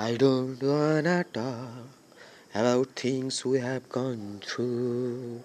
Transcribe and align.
I 0.00 0.16
don't 0.16 0.62
wanna 0.62 1.26
talk 1.30 1.92
about 2.54 2.88
things 2.96 3.44
we 3.44 3.58
have 3.60 3.86
gone 3.90 4.40
through. 4.42 5.44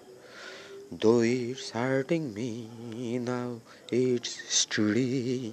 Though 0.90 1.20
it's 1.20 1.72
hurting 1.72 2.32
me 2.32 3.18
now, 3.18 3.60
it's 3.92 4.64
true. 4.64 5.52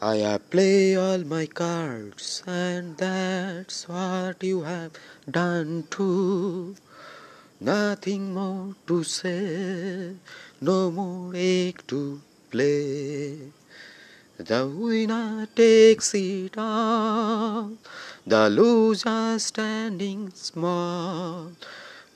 I 0.00 0.16
have 0.18 0.48
played 0.48 0.94
all 0.94 1.24
my 1.24 1.46
cards, 1.46 2.44
and 2.46 2.96
that's 2.96 3.88
what 3.88 4.44
you 4.44 4.62
have 4.62 4.92
done 5.28 5.88
too. 5.90 6.76
Nothing 7.58 8.32
more 8.32 8.76
to 8.86 9.02
say, 9.02 10.14
no 10.60 10.92
more 10.92 11.32
ache 11.34 11.84
to 11.88 12.20
play. 12.52 13.49
The 14.40 14.66
winner 14.66 15.46
takes 15.54 16.14
it 16.14 16.56
all, 16.56 17.72
the 18.26 18.48
loser 18.48 19.38
standing 19.38 20.30
small 20.32 21.52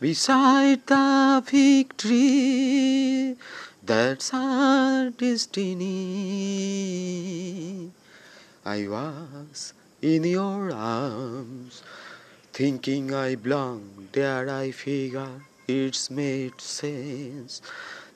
beside 0.01 0.87
the 0.87 1.45
victory. 1.45 3.37
That's 3.83 4.33
our 4.33 5.11
destiny. 5.11 5.91
I 8.65 8.89
was 8.89 9.75
in 10.01 10.25
your 10.25 10.73
arms, 10.73 11.83
thinking 12.55 13.13
I 13.13 13.35
belonged 13.35 14.09
there. 14.13 14.49
I 14.49 14.71
figure 14.71 15.43
it's 15.69 16.11
made 16.11 16.59
sense, 16.59 17.61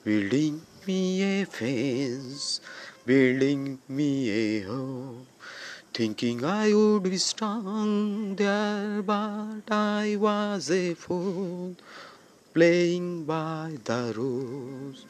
building 0.03 0.63
me 0.87 1.41
a 1.41 1.45
fence 1.45 2.59
building 3.05 3.79
me 3.87 4.29
a 4.29 4.61
home. 4.61 5.27
Thinking 5.93 6.45
I 6.45 6.73
would 6.73 7.03
be 7.03 7.17
strong 7.17 8.35
there, 8.35 9.01
but 9.01 9.63
I 9.69 10.15
was 10.17 10.69
a 10.71 10.93
fool, 10.93 11.75
playing 12.53 13.25
by 13.25 13.77
the 13.83 14.13
rules. 14.15 15.05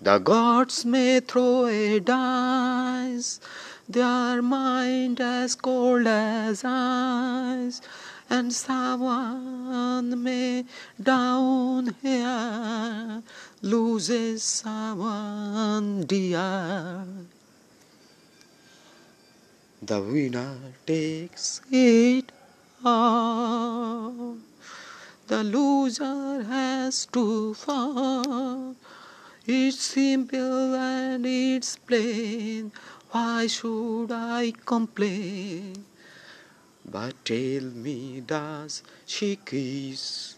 The 0.00 0.18
gods 0.18 0.84
may 0.84 1.20
throw 1.20 1.66
a 1.66 2.00
dice, 2.00 3.40
their 3.88 4.40
mind 4.40 5.20
as 5.20 5.56
cold 5.56 6.06
as 6.06 6.62
ice, 6.64 7.82
and 8.30 8.52
someone 8.52 10.22
may 10.22 10.64
down 11.02 11.96
here 12.00 13.22
loses 13.60 14.42
someone 14.42 16.04
dear. 16.04 17.04
The 19.82 20.02
winner 20.02 20.58
takes 20.86 21.62
it 21.70 22.32
all. 22.84 24.36
The 25.26 25.42
loser 25.42 26.42
has 26.42 27.06
to 27.06 27.54
fall. 27.54 28.76
It's 29.46 29.80
simple 29.80 30.74
and 30.74 31.24
it's 31.24 31.76
plain. 31.76 32.72
Why 33.10 33.46
should 33.46 34.12
I 34.12 34.52
complain? 34.66 35.86
But 36.84 37.24
tell 37.24 37.62
me, 37.72 38.20
does 38.20 38.82
she 39.06 39.36
kiss 39.36 40.36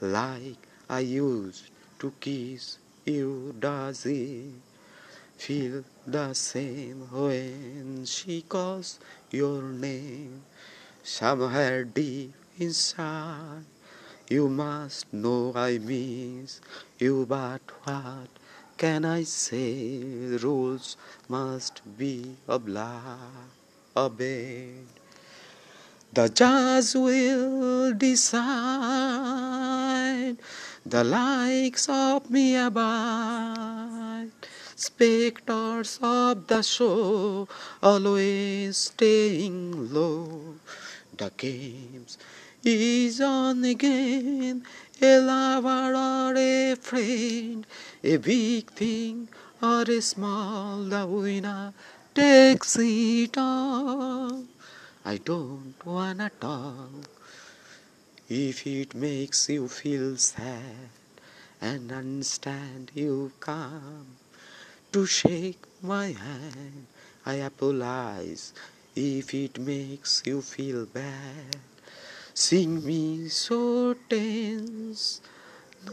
like 0.00 0.58
I 0.90 1.00
used 1.00 1.70
to 2.00 2.12
kiss 2.18 2.78
you? 3.04 3.54
Does 3.60 4.06
it 4.06 4.71
feel 5.42 5.82
the 6.06 6.32
same 6.34 7.08
when 7.10 8.04
she 8.06 8.42
calls 8.42 9.00
your 9.32 9.62
name? 9.62 10.42
Somewhere 11.02 11.82
deep 11.82 12.32
inside, 12.60 13.64
you 14.30 14.48
must 14.48 15.12
know 15.12 15.52
I 15.56 15.78
miss 15.78 16.60
you, 16.96 17.26
but 17.26 17.60
what 17.82 18.28
can 18.78 19.04
I 19.04 19.24
say? 19.24 19.98
Rules 20.38 20.96
must 21.28 21.82
be 21.98 22.36
obeyed. 22.48 23.00
The 26.12 26.28
judge 26.28 26.94
will 26.94 27.94
decide 27.94 28.36
the 30.86 31.02
likes 31.02 31.88
of 31.88 32.30
me 32.30 32.54
abide. 32.54 34.30
Specters 34.82 36.00
of 36.02 36.48
the 36.48 36.60
show 36.60 37.46
always 37.80 38.76
staying 38.76 39.94
low. 39.94 40.56
The 41.16 41.30
games 41.36 42.18
is 42.64 43.20
on 43.20 43.62
again, 43.64 44.64
a 45.00 45.20
lover 45.20 45.94
or 45.94 46.36
a 46.36 46.74
friend, 46.74 47.64
a 48.02 48.16
big 48.16 48.72
thing 48.72 49.28
or 49.62 49.82
a 49.82 50.00
small, 50.02 50.82
the 50.82 51.06
winner 51.06 51.72
takes 52.12 52.76
it 52.80 53.38
all. 53.38 54.42
I 55.04 55.18
don't 55.18 55.76
wanna 55.84 56.32
talk 56.40 57.08
if 58.28 58.66
it 58.66 58.96
makes 58.96 59.48
you 59.48 59.68
feel 59.68 60.16
sad 60.16 60.90
and 61.60 61.92
understand 61.92 62.90
you 62.96 63.30
come 63.38 64.16
to 64.92 65.06
shake 65.06 65.64
my 65.82 66.08
hand. 66.08 66.86
I 67.24 67.34
apologize 67.34 68.52
if 68.94 69.32
it 69.32 69.58
makes 69.58 70.22
you 70.26 70.42
feel 70.42 70.84
bad. 70.86 71.56
Sing 72.34 72.84
me 72.84 73.28
so 73.28 73.94
tense, 74.08 75.20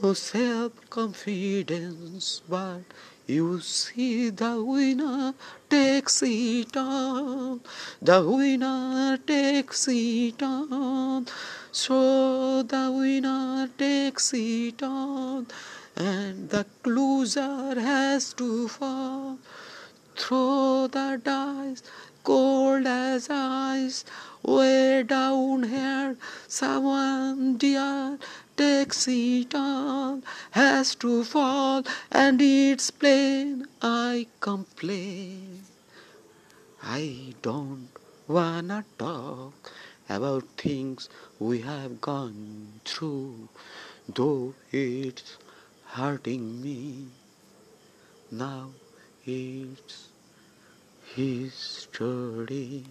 no 0.02 0.14
self 0.14 0.74
confidence, 0.90 2.42
but 2.50 2.84
you 3.26 3.62
see, 3.62 4.32
the 4.32 4.64
winner 4.64 5.34
takes 5.70 6.24
it 6.24 6.76
all. 6.76 7.60
The 8.02 8.24
winner 8.26 9.20
takes 9.26 9.88
it 9.88 10.42
all. 10.42 11.24
So 11.72 12.64
the 12.64 12.92
winner 12.92 13.70
takes 13.78 14.34
it 14.34 14.82
all. 14.82 15.46
And 16.00 16.50
the 16.50 16.66
loser 16.86 17.78
has 17.78 18.32
to 18.36 18.70
fall. 18.70 19.38
Throw 20.16 20.88
the 20.88 21.20
dice, 21.22 21.84
cold 22.24 22.88
as 22.88 23.30
ice. 23.30 24.06
Way 24.42 25.04
down 25.04 25.64
here, 25.64 26.16
someone 26.48 27.58
dear 27.58 28.18
takes 28.56 29.10
it 29.10 29.54
all, 29.54 30.22
has 30.52 30.96
to 30.96 31.26
fall, 31.26 31.84
and 32.10 32.42
it's 32.42 32.92
plain 32.92 33.68
I 33.82 34.28
complain. 34.40 35.64
I 36.82 37.34
don't 37.42 37.90
wanna 38.26 38.86
talk 38.98 39.54
about 40.08 40.46
things 40.56 41.10
we 41.40 41.60
have 41.60 42.00
gone 42.00 42.80
through, 42.86 43.50
though 44.08 44.54
it's 44.72 45.38
hurting 45.90 46.62
me. 46.62 47.08
Now 48.32 48.70
it's 49.26 50.10
history. 51.16 52.86